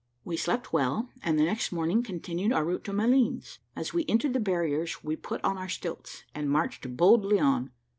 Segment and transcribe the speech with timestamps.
[0.25, 3.59] We slept well, and the next morning continued our route to Malines.
[3.75, 7.69] As we entered the barriers we put on our stilts, and marched boldly on.